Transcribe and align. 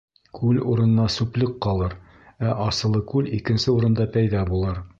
Күл 0.37 0.59
урынына 0.75 1.03
сүплек 1.15 1.51
ҡалыр, 1.65 1.93
ә 2.47 2.55
Асылыкүл 2.69 3.29
икенсе 3.41 3.75
урында 3.77 4.09
пәйҙә 4.17 4.43
булыр. 4.51 4.81